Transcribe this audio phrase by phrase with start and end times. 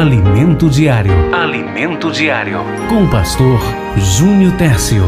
[0.00, 1.12] Alimento Diário.
[1.30, 2.60] Alimento Diário.
[2.88, 3.60] Com o pastor
[3.98, 5.04] Júnior Tércio.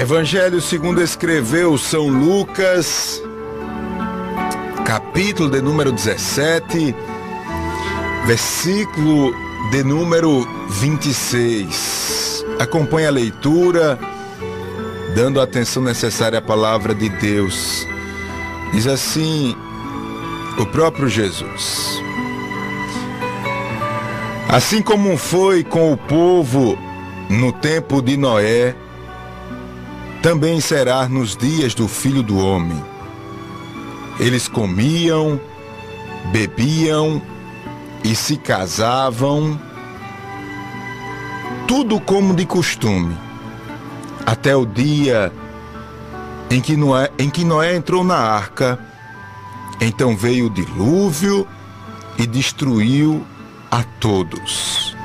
[0.00, 3.20] Evangelho segundo escreveu São Lucas,
[4.84, 6.94] capítulo de número 17,
[8.24, 9.34] versículo
[9.72, 12.44] de número 26.
[12.60, 13.98] Acompanhe a leitura,
[15.16, 17.84] dando a atenção necessária à palavra de Deus.
[18.72, 19.56] Diz assim
[20.56, 22.05] o próprio Jesus.
[24.48, 26.78] Assim como foi com o povo
[27.28, 28.76] no tempo de Noé,
[30.22, 32.82] também será nos dias do filho do homem.
[34.18, 35.38] Eles comiam,
[36.30, 37.20] bebiam
[38.04, 39.60] e se casavam,
[41.66, 43.16] tudo como de costume,
[44.24, 45.32] até o dia
[46.48, 48.78] em que Noé, em que Noé entrou na arca.
[49.80, 51.46] Então veio o dilúvio
[52.16, 53.26] e destruiu
[53.70, 54.96] a todos.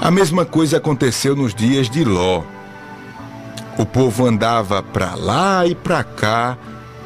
[0.00, 2.42] A mesma coisa aconteceu nos dias de Ló.
[3.78, 6.56] O povo andava para lá e para cá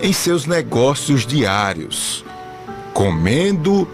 [0.01, 2.25] em seus negócios diários,
[2.93, 3.89] comendo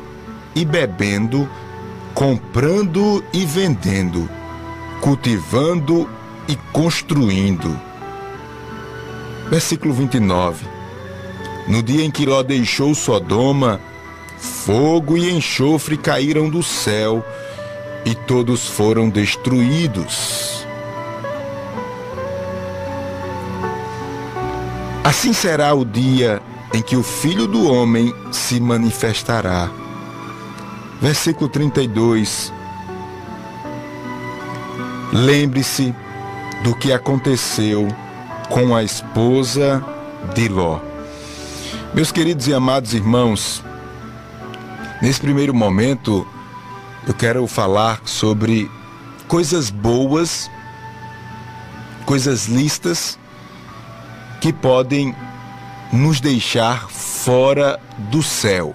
[0.54, 1.48] e bebendo,
[2.14, 4.28] comprando e vendendo,
[5.00, 6.08] cultivando
[6.48, 7.78] e construindo.
[9.48, 10.66] Versículo 29.
[11.68, 13.80] No dia em que Ló deixou Sodoma,
[14.38, 17.24] fogo e enxofre caíram do céu
[18.04, 20.66] e todos foram destruídos.
[25.02, 26.42] Assim será o dia
[26.74, 29.70] em que o Filho do Homem se manifestará.
[31.00, 32.52] Versículo 32.
[35.12, 35.94] Lembre-se
[36.62, 37.88] do que aconteceu
[38.50, 39.84] com a esposa
[40.34, 40.80] de Ló.
[41.94, 43.62] Meus queridos e amados irmãos,
[45.00, 46.26] nesse primeiro momento
[47.06, 48.70] eu quero falar sobre
[49.28, 50.50] coisas boas,
[52.04, 53.18] coisas listas
[54.40, 55.14] que podem
[55.92, 58.74] nos deixar fora do céu.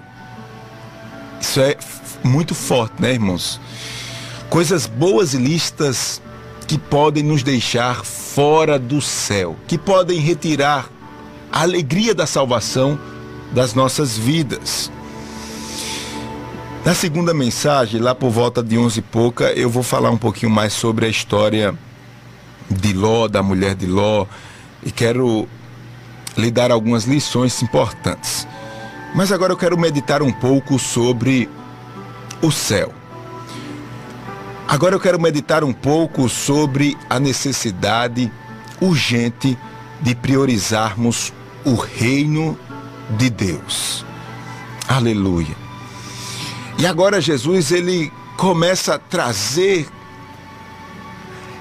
[1.40, 1.76] Isso é
[2.24, 3.60] muito forte, né, irmãos?
[4.48, 6.22] Coisas boas e listas
[6.66, 10.88] que podem nos deixar fora do céu, que podem retirar
[11.50, 12.98] a alegria da salvação
[13.52, 14.90] das nossas vidas.
[16.84, 20.50] Na segunda mensagem, lá por volta de onze e pouca, eu vou falar um pouquinho
[20.50, 21.78] mais sobre a história
[22.68, 24.26] de Ló, da mulher de Ló,
[24.82, 25.48] e quero
[26.36, 28.48] lhe dar algumas lições importantes.
[29.14, 31.48] Mas agora eu quero meditar um pouco sobre
[32.42, 32.92] o céu.
[34.66, 38.32] Agora eu quero meditar um pouco sobre a necessidade
[38.80, 39.56] urgente
[40.00, 41.32] de priorizarmos
[41.64, 42.58] o reino
[43.10, 44.04] de Deus.
[44.88, 45.61] Aleluia.
[46.82, 49.86] E agora Jesus ele começa a trazer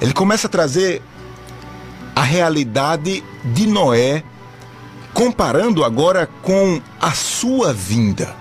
[0.01, 0.99] ele começa a trazer
[2.15, 4.23] a realidade de Noé
[5.13, 8.35] comparando agora com a sua vinda.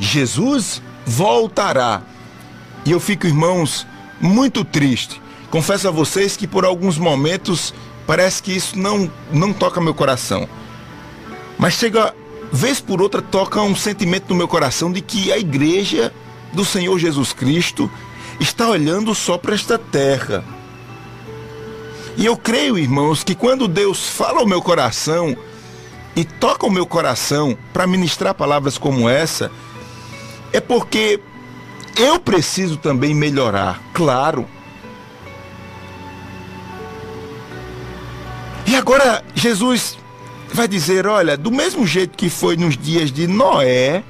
[0.00, 2.02] Jesus voltará.
[2.84, 3.86] E eu fico, irmãos,
[4.20, 5.22] muito triste.
[5.52, 7.72] Confesso a vocês que por alguns momentos
[8.08, 10.48] parece que isso não não toca meu coração.
[11.56, 12.12] Mas chega
[12.52, 16.12] vez por outra toca um sentimento no meu coração de que a igreja
[16.52, 17.90] do Senhor Jesus Cristo
[18.40, 20.44] está olhando só para esta terra.
[22.16, 25.36] E eu creio, irmãos, que quando Deus fala ao meu coração
[26.14, 29.50] e toca o meu coração para ministrar palavras como essa,
[30.52, 31.20] é porque
[31.94, 34.46] eu preciso também melhorar, claro.
[38.66, 39.98] E agora Jesus
[40.56, 44.02] vai dizer: olha, do mesmo jeito que foi nos dias de Noé,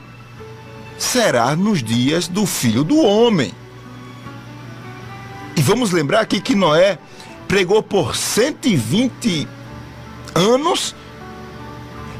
[0.97, 3.53] será nos dias do filho do homem.
[5.57, 6.99] E vamos lembrar aqui que Noé
[7.49, 9.47] pregou por 120
[10.35, 10.95] anos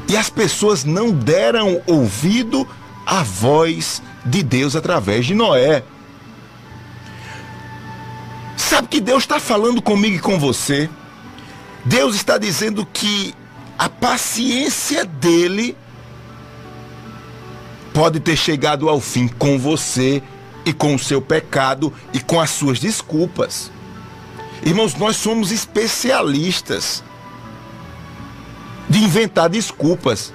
[0.09, 2.67] e as pessoas não deram ouvido
[3.05, 5.83] à voz de Deus através de Noé.
[8.57, 10.89] Sabe que Deus está falando comigo e com você?
[11.85, 13.33] Deus está dizendo que
[13.77, 15.77] a paciência dele
[17.93, 20.21] pode ter chegado ao fim com você
[20.65, 23.71] e com o seu pecado e com as suas desculpas.
[24.63, 27.03] Irmãos, nós somos especialistas
[28.89, 30.33] de inventar desculpas.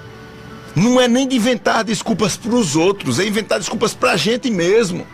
[0.75, 4.49] Não é nem de inventar desculpas para os outros, é inventar desculpas para a gente
[4.49, 5.05] mesmo.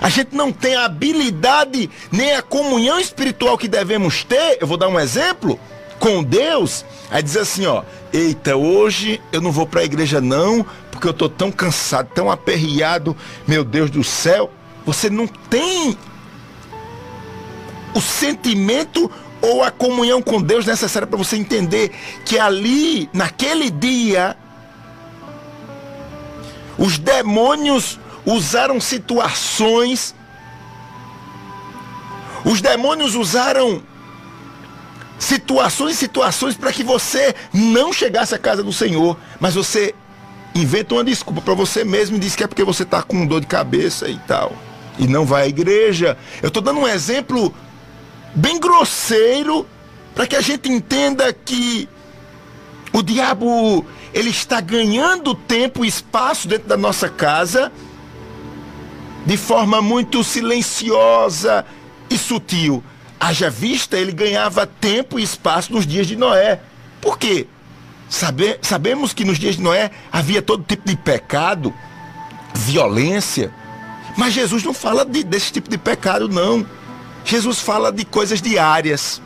[0.00, 4.58] A gente não tem a habilidade nem a comunhão espiritual que devemos ter.
[4.60, 5.58] Eu vou dar um exemplo
[6.08, 6.86] com Deus.
[7.10, 11.10] Aí diz assim, ó, eita, hoje eu não vou para a igreja não, porque eu
[11.10, 13.14] estou tão cansado, tão aperreado,
[13.46, 14.50] meu Deus do céu.
[14.86, 15.98] Você não tem
[17.94, 19.10] o sentimento
[19.42, 21.92] ou a comunhão com Deus necessária para você entender
[22.24, 24.34] que ali, naquele dia,
[26.78, 30.14] os demônios usaram situações,
[32.46, 33.82] os demônios usaram
[35.18, 39.94] situações e situações para que você não chegasse à casa do Senhor, mas você
[40.54, 43.40] inventa uma desculpa para você mesmo e diz que é porque você está com dor
[43.40, 44.52] de cabeça e tal.
[44.98, 46.16] E não vai à igreja.
[46.42, 47.54] Eu estou dando um exemplo
[48.34, 49.66] bem grosseiro
[50.14, 51.88] para que a gente entenda que
[52.92, 57.70] o diabo ele está ganhando tempo e espaço dentro da nossa casa
[59.26, 61.64] de forma muito silenciosa
[62.08, 62.82] e sutil.
[63.20, 66.60] Haja vista, ele ganhava tempo e espaço nos dias de Noé.
[67.00, 67.46] Por quê?
[68.08, 71.74] Sabe, sabemos que nos dias de Noé havia todo tipo de pecado,
[72.54, 73.52] violência,
[74.18, 76.66] mas Jesus não fala de, desse tipo de pecado, não.
[77.24, 79.22] Jesus fala de coisas diárias.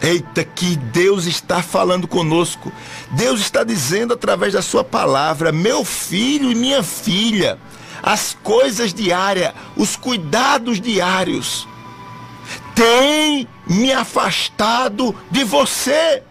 [0.00, 2.72] Eita, que Deus está falando conosco.
[3.10, 7.58] Deus está dizendo através da sua palavra: meu filho e minha filha,
[8.02, 11.68] as coisas diárias, os cuidados diários,
[12.76, 16.22] têm me afastado de você.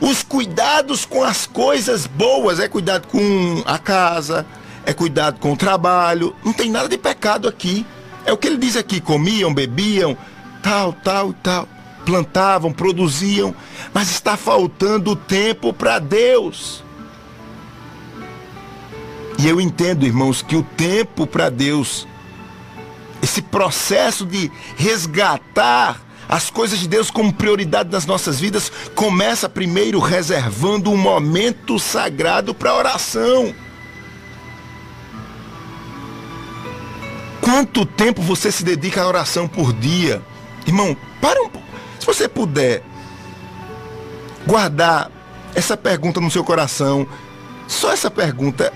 [0.00, 4.44] Os cuidados com as coisas boas, é cuidado com a casa,
[4.84, 7.86] é cuidado com o trabalho, não tem nada de pecado aqui.
[8.26, 10.16] É o que ele diz aqui: comiam, bebiam,
[10.62, 11.68] tal, tal e tal.
[12.04, 13.54] Plantavam, produziam,
[13.92, 16.82] mas está faltando tempo para Deus.
[19.38, 22.08] E eu entendo, irmãos, que o tempo para Deus,
[23.22, 29.98] esse processo de resgatar as coisas de Deus como prioridade nas nossas vidas, começa primeiro
[29.98, 33.54] reservando um momento sagrado para oração.
[37.40, 40.22] Quanto tempo você se dedica à oração por dia?
[40.66, 41.50] Irmão, para um
[41.98, 42.82] Se você puder
[44.46, 45.10] guardar
[45.54, 47.08] essa pergunta no seu coração,
[47.66, 48.70] só essa pergunta,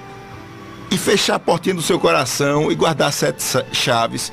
[0.93, 3.43] e fechar a portinha do seu coração e guardar sete
[3.73, 4.31] chaves,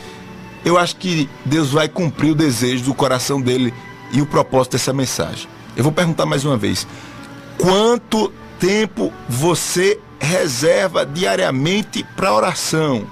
[0.66, 3.74] eu acho que Deus vai cumprir o desejo do coração dele
[4.12, 5.48] e o propósito dessa mensagem.
[5.78, 6.86] Eu vou perguntar mais uma vez:
[7.58, 13.08] quanto tempo você reserva diariamente para oração?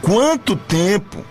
[0.00, 1.22] Quanto tempo?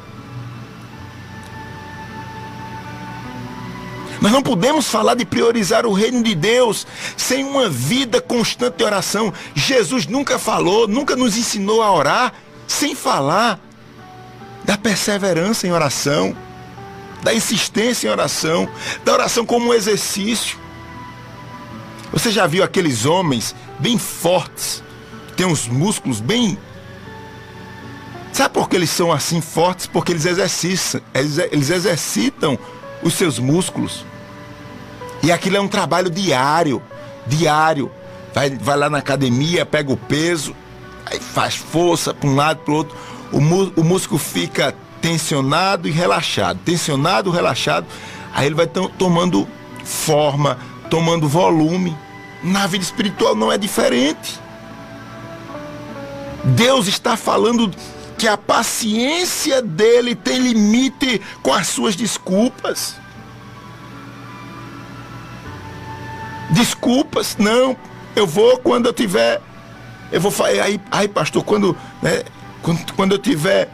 [4.22, 8.84] Nós não podemos falar de priorizar o reino de Deus sem uma vida constante de
[8.84, 9.34] oração.
[9.56, 12.34] Jesus nunca falou, nunca nos ensinou a orar
[12.68, 13.60] sem falar
[14.64, 16.36] da perseverança em oração,
[17.24, 18.68] da insistência em oração,
[19.06, 20.58] da oração como um exercício.
[22.12, 24.84] Você já viu aqueles homens bem fortes,
[25.36, 26.58] têm os músculos bem
[28.38, 29.88] Sabe por que eles são assim fortes?
[29.88, 31.02] Porque eles exercitam,
[31.52, 32.56] eles exercitam
[33.02, 34.06] os seus músculos.
[35.24, 36.82] E aquilo é um trabalho diário,
[37.26, 37.92] diário.
[38.34, 40.56] Vai, vai lá na academia, pega o peso,
[41.06, 42.96] aí faz força para um lado para o outro.
[43.32, 43.40] O,
[43.82, 47.86] o músculo fica tensionado e relaxado, tensionado, relaxado.
[48.34, 49.48] Aí ele vai tomando
[49.84, 50.58] forma,
[50.90, 51.98] tomando volume.
[52.44, 54.40] Na vida espiritual não é diferente.
[56.44, 57.72] Deus está falando
[58.18, 62.96] que a paciência dele tem limite com as suas desculpas.
[66.50, 67.76] Desculpas, não.
[68.16, 69.42] Eu vou quando eu tiver.
[70.12, 70.50] Eu vou falar.
[70.50, 72.24] Aí, aí pastor, quando, né,
[72.62, 73.70] quando, quando eu tiver.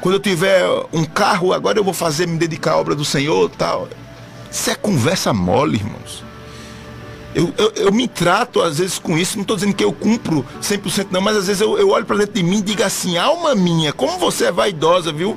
[0.00, 3.50] Quando eu tiver um carro, agora eu vou fazer, me dedicar à obra do Senhor
[3.50, 3.88] tal.
[4.50, 6.22] Isso é conversa mole, irmãos.
[7.34, 10.46] Eu, eu, eu, me trato às vezes com isso, não estou dizendo que eu cumpro
[10.62, 13.18] 100% não, mas às vezes eu, eu olho para dentro de mim e digo assim,
[13.18, 15.36] alma minha, como você é vaidosa, viu?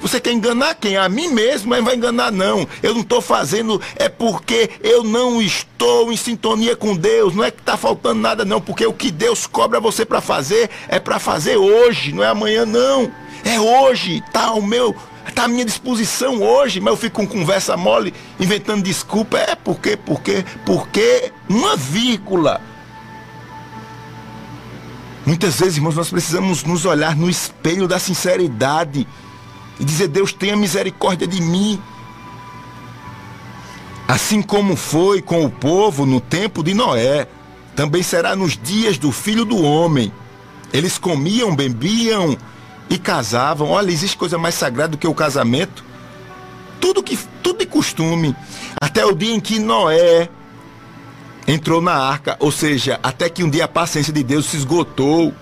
[0.00, 0.96] Você quer enganar quem?
[0.96, 2.66] A mim mesmo, mas vai enganar não.
[2.82, 7.34] Eu não estou fazendo, é porque eu não estou em sintonia com Deus.
[7.34, 10.70] Não é que está faltando nada não, porque o que Deus cobra você para fazer
[10.88, 13.10] é para fazer hoje, não é amanhã não.
[13.44, 14.94] É hoje, tá o meu
[15.28, 19.38] Está à minha disposição hoje, mas eu fico com conversa mole, inventando desculpa.
[19.38, 22.60] É porque, porque, porque uma vírgula.
[25.26, 29.06] Muitas vezes, irmãos, nós precisamos nos olhar no espelho da sinceridade
[29.78, 31.80] e dizer: Deus, tenha misericórdia de mim.
[34.06, 37.28] Assim como foi com o povo no tempo de Noé,
[37.76, 40.12] também será nos dias do filho do homem.
[40.72, 42.36] Eles comiam, bebiam,
[42.88, 43.70] e casavam.
[43.70, 45.84] Olha, existe coisa mais sagrada do que o casamento?
[46.80, 48.34] Tudo que tudo de costume.
[48.80, 50.28] Até o dia em que Noé
[51.46, 55.34] entrou na arca, ou seja, até que um dia a paciência de Deus se esgotou.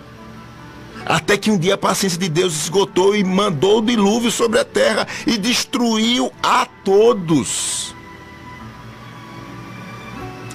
[1.07, 4.65] Até que um dia a paciência de Deus esgotou e mandou o dilúvio sobre a
[4.65, 7.95] terra e destruiu a todos.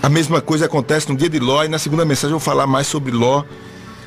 [0.03, 2.67] A mesma coisa acontece no dia de Ló e na segunda mensagem eu vou falar
[2.67, 3.43] mais sobre Ló.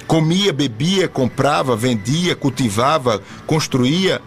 [0.06, 4.20] Comia, bebia, comprava, vendia, cultivava, construía.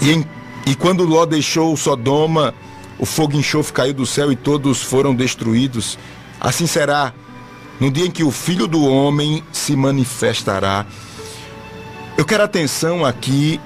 [0.00, 2.54] E, e quando Ló deixou Sodoma,
[3.00, 5.98] o fogo enxofre caiu do céu e todos foram destruídos.
[6.38, 7.12] Assim será
[7.80, 10.86] no dia em que o Filho do Homem se manifestará.
[12.16, 13.60] Eu quero atenção aqui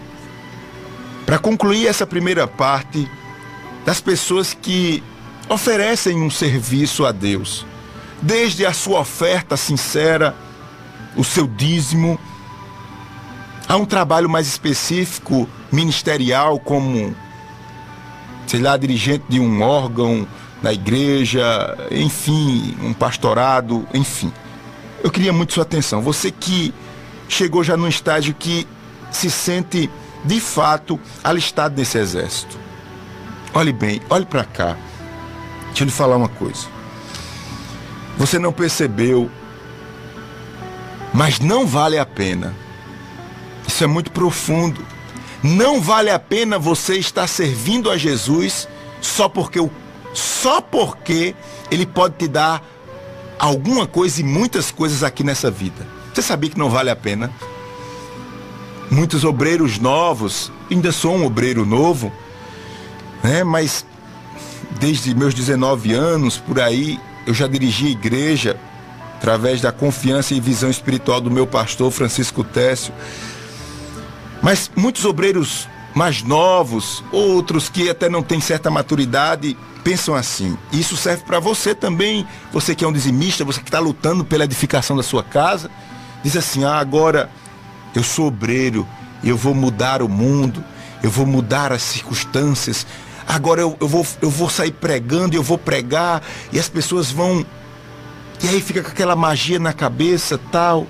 [1.25, 3.09] para concluir essa primeira parte
[3.85, 5.03] das pessoas que
[5.49, 7.65] oferecem um serviço a Deus,
[8.21, 10.35] desde a sua oferta sincera,
[11.17, 12.19] o seu dízimo,
[13.69, 17.15] a um trabalho mais específico, ministerial, como,
[18.47, 20.27] sei lá, dirigente de um órgão
[20.63, 24.33] da igreja, enfim, um pastorado, enfim.
[25.03, 26.03] Eu queria muito sua atenção.
[26.03, 26.75] Você que
[27.29, 28.67] chegou já num estágio que
[29.11, 29.91] se sente
[30.25, 32.59] de fato alistado nesse exército.
[33.55, 34.77] Olhe bem, olhe para cá.
[35.69, 36.67] Deixa eu lhe falar uma coisa.
[38.19, 39.31] Você não percebeu,
[41.13, 42.55] mas não vale a pena.
[43.67, 44.85] Isso é muito profundo.
[45.43, 48.69] Não vale a pena você estar servindo a Jesus
[49.01, 49.71] só porque o
[50.13, 51.35] só porque
[51.71, 52.63] ele pode te dar
[53.39, 55.87] alguma coisa e muitas coisas aqui nessa vida.
[56.13, 57.31] Você sabia que não vale a pena?
[58.91, 62.13] Muitos obreiros novos, ainda sou um obreiro novo,
[63.23, 63.45] né?
[63.45, 63.87] Mas
[64.81, 68.61] desde meus 19 anos por aí eu já dirigi a igreja
[69.17, 72.93] através da confiança e visão espiritual do meu pastor Francisco Técio.
[74.43, 80.57] Mas muitos obreiros mais novos, outros que até não têm certa maturidade, pensam assim.
[80.73, 84.45] Isso serve para você também, você que é um dizimista, você que está lutando pela
[84.45, 85.71] edificação da sua casa.
[86.23, 87.31] Diz assim: ah, agora
[87.95, 88.87] eu sou obreiro,
[89.25, 90.63] eu vou mudar o mundo,
[91.03, 92.87] eu vou mudar as circunstâncias,
[93.27, 97.45] agora eu, eu, vou, eu vou sair pregando, eu vou pregar e as pessoas vão.
[98.43, 100.87] E aí fica com aquela magia na cabeça tal.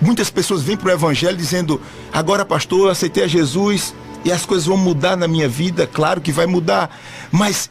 [0.00, 1.80] Muitas pessoas vêm para o Evangelho dizendo:
[2.12, 5.86] agora, pastor, eu aceitei a Jesus e as coisas vão mudar na minha vida.
[5.86, 6.98] Claro que vai mudar,
[7.30, 7.70] mas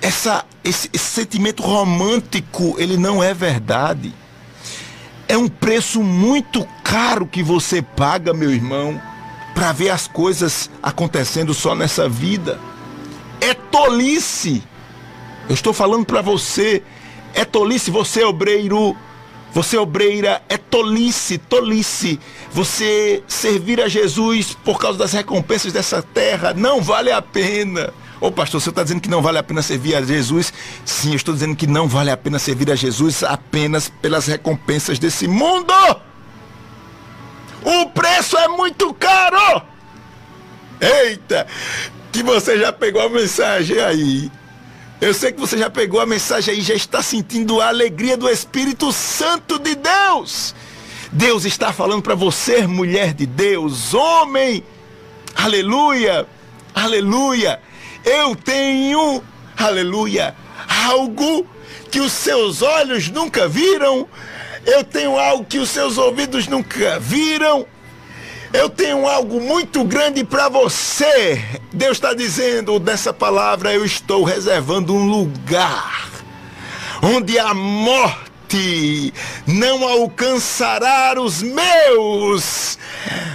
[0.00, 4.14] essa, esse, esse sentimento romântico, ele não é verdade.
[5.28, 9.00] É um preço muito caro que você paga, meu irmão,
[9.54, 12.58] para ver as coisas acontecendo só nessa vida
[13.40, 14.62] é tolice.
[15.48, 16.82] Eu estou falando para você,
[17.34, 18.96] é tolice você obreiro,
[19.56, 22.20] você obreira, é tolice, tolice.
[22.52, 27.90] Você servir a Jesus por causa das recompensas dessa terra não vale a pena.
[28.20, 30.52] Ô pastor, você está dizendo que não vale a pena servir a Jesus?
[30.84, 34.98] Sim, eu estou dizendo que não vale a pena servir a Jesus apenas pelas recompensas
[34.98, 35.72] desse mundo.
[37.64, 39.62] O preço é muito caro.
[40.78, 41.46] Eita,
[42.12, 44.30] que você já pegou a mensagem aí.
[44.98, 48.30] Eu sei que você já pegou a mensagem aí, já está sentindo a alegria do
[48.30, 50.54] Espírito Santo de Deus.
[51.12, 54.64] Deus está falando para você, mulher de Deus, homem.
[55.34, 56.26] Aleluia,
[56.74, 57.60] aleluia.
[58.04, 59.22] Eu tenho,
[59.56, 60.34] aleluia,
[60.86, 61.46] algo
[61.90, 64.08] que os seus olhos nunca viram.
[64.64, 67.66] Eu tenho algo que os seus ouvidos nunca viram.
[68.56, 71.44] Eu tenho algo muito grande para você.
[71.70, 76.08] Deus está dizendo nessa palavra: eu estou reservando um lugar
[77.02, 79.12] onde a morte
[79.46, 82.78] não alcançará os meus.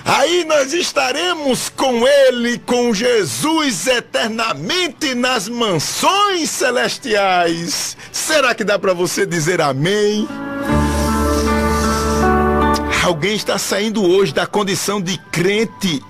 [0.03, 7.95] Aí nós estaremos com Ele, com Jesus, eternamente nas mansões celestiais.
[8.11, 10.27] Será que dá para você dizer amém?
[13.03, 16.03] Alguém está saindo hoje da condição de crente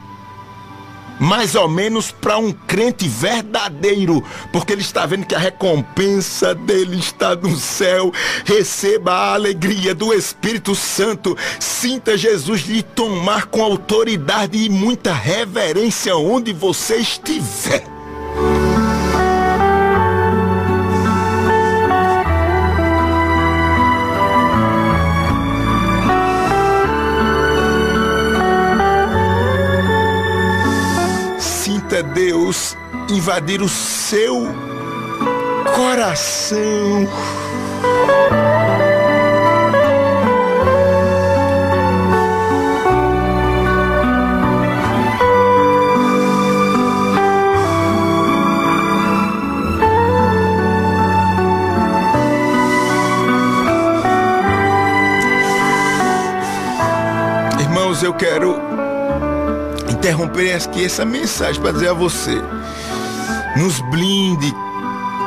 [1.22, 6.98] mais ou menos para um crente verdadeiro, porque ele está vendo que a recompensa dele
[6.98, 8.12] está no céu.
[8.44, 11.38] Receba a alegria do Espírito Santo.
[11.60, 18.01] Sinta Jesus lhe tomar com autoridade e muita reverência onde você estiver.
[32.02, 32.78] Deus
[33.10, 34.48] invadir o seu
[35.76, 37.08] coração.
[60.12, 62.36] Interromper aqui essa mensagem para dizer a você:
[63.56, 64.54] nos blinde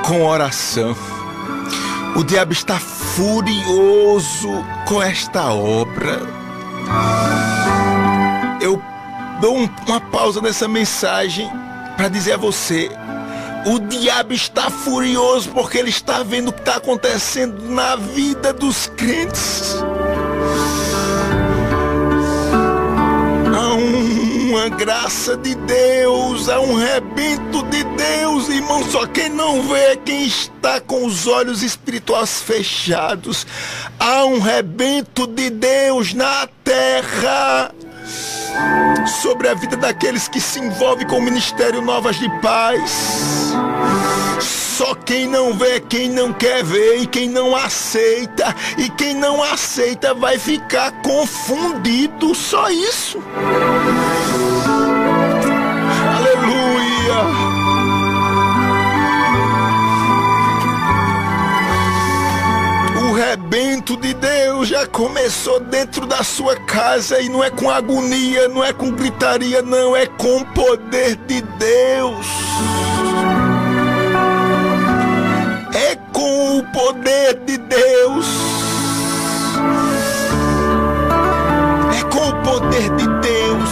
[0.05, 0.95] com oração.
[2.15, 4.51] O diabo está furioso
[4.87, 6.21] com esta obra.
[8.61, 8.81] Eu
[9.41, 11.51] dou um, uma pausa nessa mensagem
[11.97, 12.91] para dizer a você:
[13.65, 18.87] o diabo está furioso porque ele está vendo o que está acontecendo na vida dos
[18.89, 19.77] crentes.
[24.65, 28.83] Uma graça de Deus, há um rebento de Deus, irmão.
[28.85, 33.47] Só quem não vê é quem está com os olhos espirituais fechados.
[34.01, 37.75] Há um rebento de Deus na terra
[39.21, 43.53] sobre a vida daqueles que se envolvem com o Ministério Novas de Paz.
[44.41, 48.55] Só quem não vê, quem não quer ver e quem não aceita.
[48.79, 52.35] E quem não aceita vai ficar confundido.
[52.35, 53.23] Só isso.
[64.95, 69.97] Começou dentro da sua casa e não é com agonia, não é com gritaria, não,
[69.97, 72.27] é com o poder de Deus.
[75.75, 78.27] É com o poder de Deus.
[81.99, 83.71] É com o poder de Deus.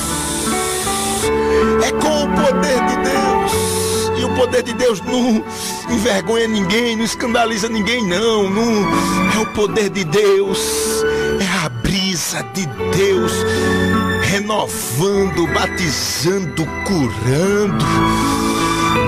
[1.87, 4.19] É com o poder de Deus.
[4.19, 5.45] E o poder de Deus não
[5.93, 8.49] envergonha ninguém, não escandaliza ninguém, não.
[8.51, 8.89] não
[9.35, 11.05] é o poder de Deus,
[11.41, 13.33] é a brisa de Deus
[14.23, 17.85] renovando, batizando, curando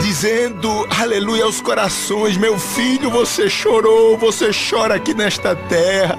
[0.03, 6.19] dizendo aleluia aos corações: Meu filho, você chorou, você chora aqui nesta terra,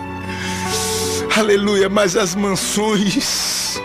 [1.36, 3.80] aleluia, mas as mansões,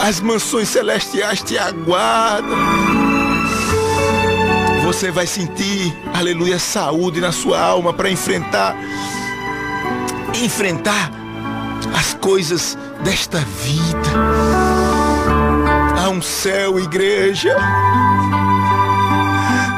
[0.00, 2.93] as mansões celestiais te aguardam
[4.84, 8.76] você vai sentir, aleluia, saúde na sua alma para enfrentar
[10.34, 11.10] enfrentar
[11.96, 14.10] as coisas desta vida.
[15.98, 17.56] Há um céu, igreja.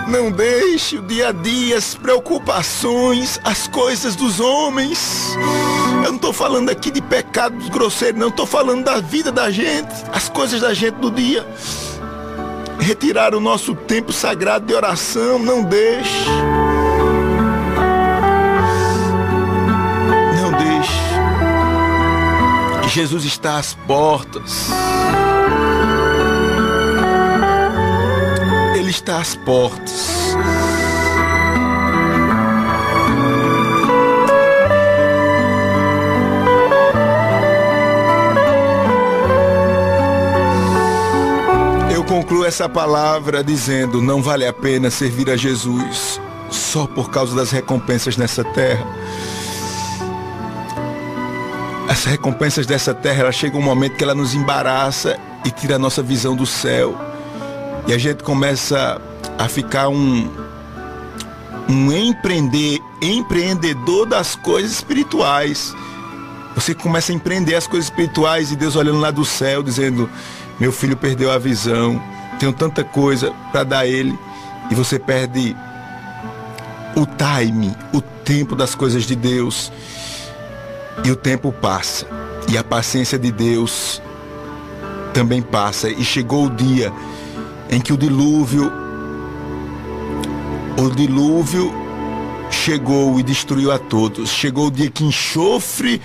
[0.09, 5.37] Não deixe o dia a dia, as preocupações, as coisas dos homens.
[6.05, 9.95] Eu não estou falando aqui de pecados grosseiros, não estou falando da vida da gente,
[10.13, 11.47] as coisas da gente do dia
[12.87, 16.31] retirar o nosso tempo sagrado de oração, não deixe.
[20.41, 21.01] Não deixe.
[22.95, 24.69] Jesus está às portas.
[28.77, 30.37] Ele está às portas.
[42.27, 47.53] Concluo essa palavra dizendo: não vale a pena servir a Jesus só por causa das
[47.53, 48.85] recompensas nessa terra.
[51.89, 55.79] As recompensas dessa terra, ela chega um momento que ela nos embaraça e tira a
[55.79, 56.99] nossa visão do céu.
[57.87, 59.01] E a gente começa
[59.39, 60.29] a ficar um,
[61.69, 65.77] um empreender, empreendedor das coisas espirituais.
[66.57, 70.11] Você começa a empreender as coisas espirituais e Deus olhando lá do céu, dizendo:
[70.59, 72.03] meu filho perdeu a visão,
[72.41, 74.19] tenho tanta coisa para dar a ele
[74.71, 75.55] e você perde
[76.97, 79.71] o time, o tempo das coisas de Deus.
[81.05, 82.07] E o tempo passa.
[82.49, 84.01] E a paciência de Deus
[85.13, 85.91] também passa.
[85.91, 86.91] E chegou o dia
[87.69, 88.73] em que o dilúvio,
[90.79, 91.71] o dilúvio
[92.51, 94.31] chegou e destruiu a todos.
[94.31, 96.01] Chegou o dia que enxofre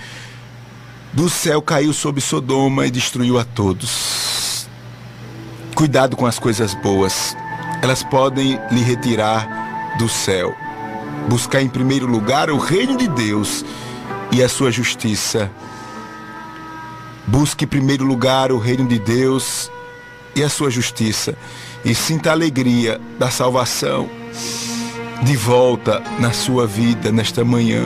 [1.12, 4.66] do céu caiu sobre Sodoma e destruiu a todos.
[5.74, 7.36] Cuidado com as coisas boas.
[7.82, 10.54] Elas podem lhe retirar do céu.
[11.28, 13.64] Buscar em primeiro lugar o reino de Deus
[14.30, 15.50] e a sua justiça.
[17.26, 19.70] Busque em primeiro lugar o reino de Deus
[20.34, 21.36] e a sua justiça.
[21.84, 24.08] E sinta a alegria da salvação
[25.22, 27.84] de volta na sua vida nesta manhã.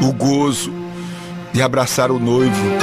[0.00, 0.81] O gozo
[1.52, 2.78] de abraçar o noivo,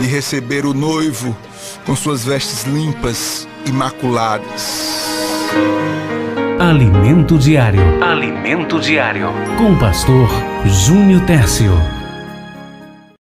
[0.00, 1.36] de receber o noivo
[1.86, 5.08] com suas vestes limpas, imaculadas.
[6.58, 8.02] Alimento Diário.
[8.02, 9.28] Alimento Diário.
[9.56, 10.28] Com o pastor
[10.66, 11.99] Júnior Tércio.